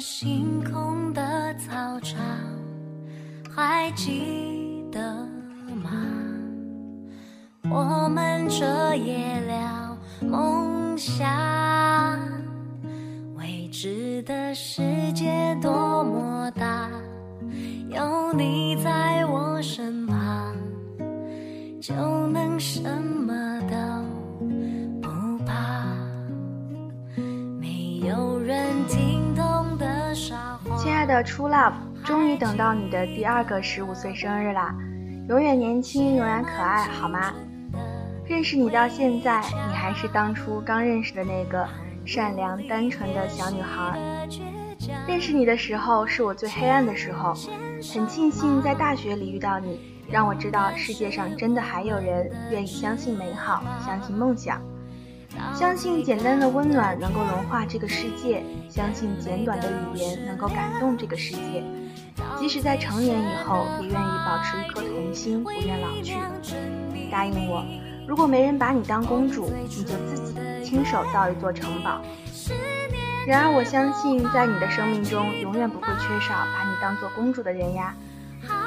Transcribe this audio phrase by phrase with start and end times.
[0.00, 2.20] 星空的操场，
[3.50, 5.00] 还记得
[5.82, 5.90] 吗？
[7.68, 11.28] 我们彻夜聊梦想，
[13.36, 16.88] 未知的世界多么大，
[17.88, 20.54] 有你在我身旁，
[21.80, 21.94] 就
[22.28, 23.47] 能什么
[31.18, 31.72] 的初 love，
[32.04, 34.72] 终于等到你的第二个十五岁生日啦！
[35.28, 37.34] 永远年轻，永远可爱，好吗？
[38.24, 41.66] 认识你到现在，你还是当初刚认识的那个
[42.06, 43.98] 善良单纯的小女孩。
[45.08, 47.34] 认识你的时候是我最黑暗的时候，
[47.92, 54.62] 很庆幸在大学里遇到你，让我知道世界上真的还有人愿意相信美好，相信梦想，
[55.54, 61.62] 相信简单的温暖能够融化这个世界，相信简短的语言能够感动这个世界。
[62.38, 66.14] 即使在成年以后，也愿意保持一颗童心，不愿老去。
[67.10, 67.64] 答应我。
[68.06, 72.00] 如果没人把你当公主，你就自己亲手造一座城堡。
[73.26, 77.94] 然而，我相信在你的生命中，永远不会缺少把你当做公主的人呀。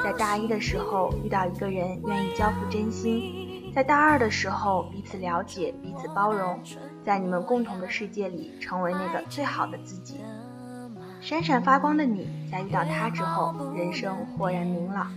[0.04, 6.60] 在大一的时候遇到一个人愿意交付真心，在大二的时候彼此了解、彼此包容，
[7.04, 10.20] 在你们共同的世界里成为那个最好的自己。
[11.20, 15.10] 闪闪发光的你，在遇到他之后，人生豁然明朗。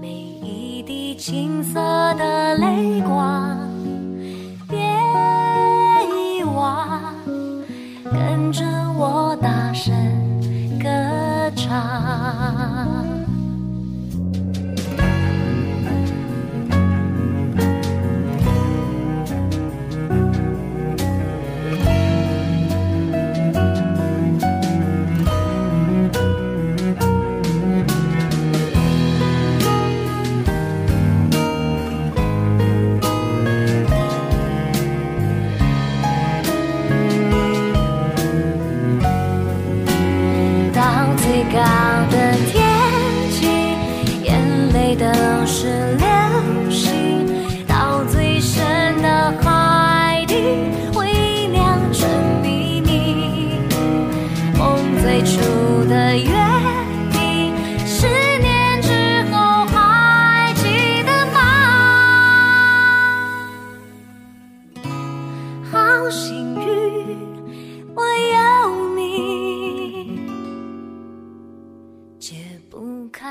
[0.00, 1.80] 每一滴青涩
[2.14, 3.56] 的泪光，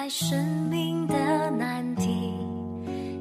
[0.05, 0.37] 在生
[0.69, 1.15] 命的
[1.49, 2.35] 难题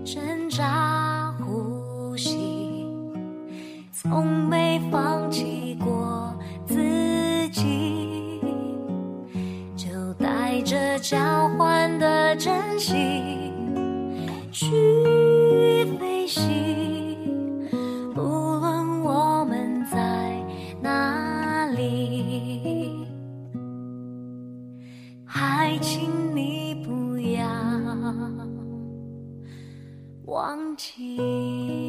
[0.04, 2.86] 挣扎呼吸，
[3.90, 6.30] 从没放弃过
[6.66, 8.38] 自己，
[9.74, 13.50] 就带着交换的真心
[14.52, 17.16] 去飞行。
[18.14, 20.38] 无论我们在
[20.82, 23.06] 哪里。
[25.24, 26.63] 还请你。
[30.26, 31.83] 忘记。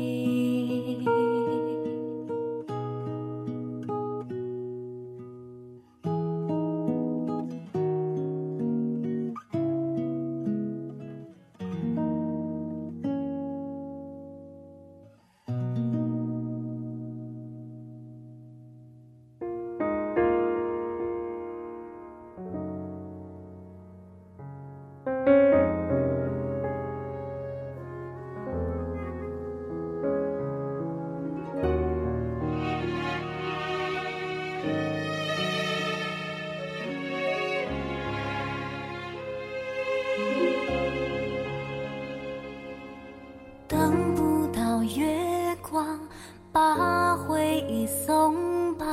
[46.55, 48.87] 把回忆松绑，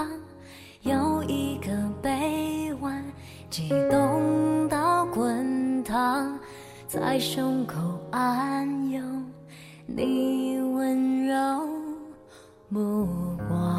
[0.81, 1.71] 有一个
[2.03, 3.01] 臂弯，
[3.49, 6.37] 激动到滚烫，
[6.89, 7.77] 在胸口
[8.11, 9.25] 暗涌
[9.87, 11.37] 你温柔
[12.69, 13.07] 目
[13.49, 13.79] 光。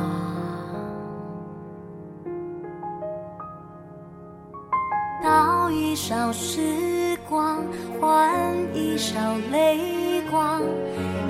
[5.21, 7.61] 倒一勺时光，
[7.99, 8.33] 换
[8.73, 9.19] 一勺
[9.51, 10.61] 泪光，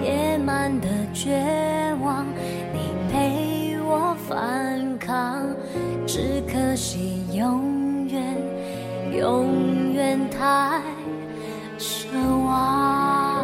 [0.03, 1.72] 野蛮的倔。
[6.15, 8.37] 只可惜永远
[9.17, 10.79] 永远太。
[11.79, 12.05] 奢
[12.45, 13.43] 望，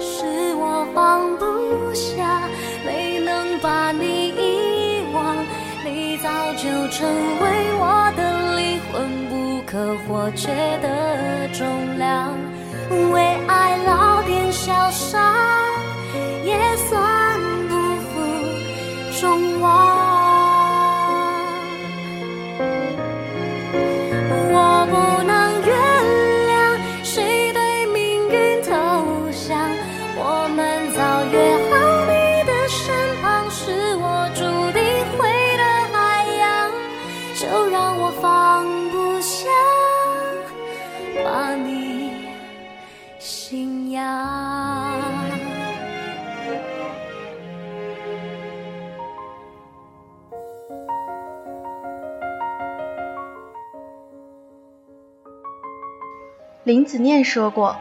[0.00, 0.24] 是
[0.56, 2.48] 我放不下，
[2.84, 5.36] 没能把你遗忘。
[5.84, 6.28] 你早。
[6.54, 7.44] 就成为
[7.78, 10.50] 我的灵魂不可或缺
[10.82, 11.64] 的重
[11.96, 12.32] 量。
[13.12, 15.22] 为爱老点小伤，
[16.44, 16.56] 也
[16.88, 17.23] 算
[41.56, 42.12] 你
[43.18, 44.04] 信仰
[56.64, 57.76] 林子念说过：“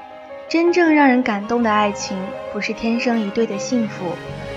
[0.50, 2.18] 真正让人感动的爱情，
[2.52, 4.08] 不是天生一对的幸福，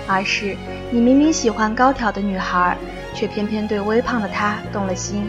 [0.05, 0.53] 而是
[0.91, 2.77] 你明明喜欢高挑的女孩，
[3.13, 5.25] 却偏偏对微胖的她动了心。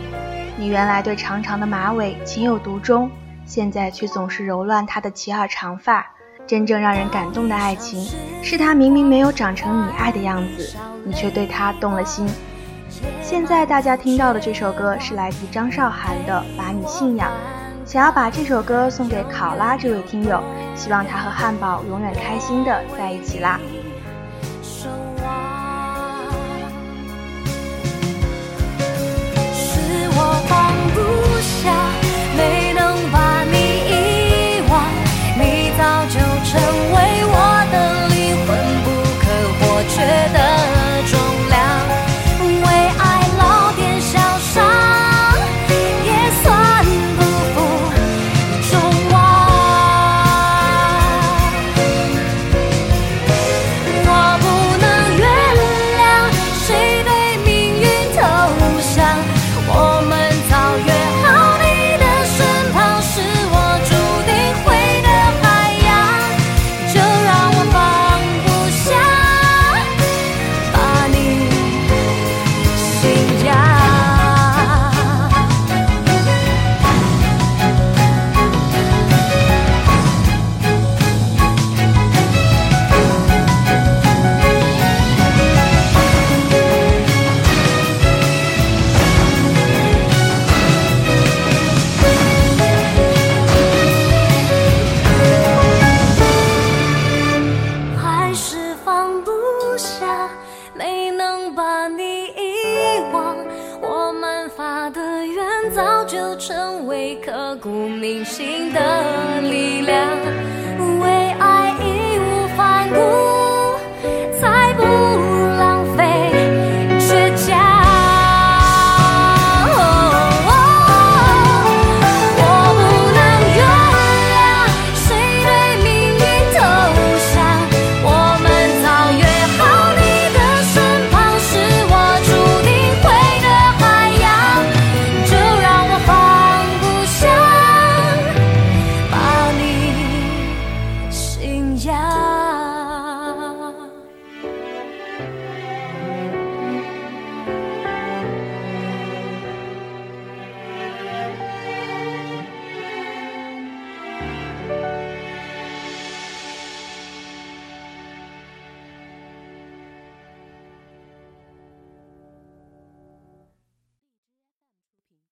[0.56, 3.08] 你原来对长长的马尾情有独钟，
[3.48, 6.06] 现在却总是揉乱她的齐耳长发。
[6.46, 8.08] 真正让人感动的爱情，
[8.42, 12.26] 是他明明没有长成你爱的样子，你却对他动了心。”
[13.22, 17.30] 现在大家听到的这首歌是来自张韶涵的《把你信仰》。
[17.84, 20.42] 想要把这首歌送给考拉这位听友，
[20.74, 23.58] 希望他和汉堡永远开心的在一起啦。